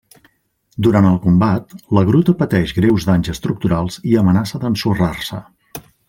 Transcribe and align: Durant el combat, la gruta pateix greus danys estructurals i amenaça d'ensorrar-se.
Durant 0.85 1.07
el 1.09 1.17
combat, 1.25 1.75
la 1.97 2.03
gruta 2.09 2.35
pateix 2.41 2.73
greus 2.79 3.05
danys 3.09 3.29
estructurals 3.37 3.99
i 4.13 4.21
amenaça 4.23 4.63
d'ensorrar-se. 4.65 5.43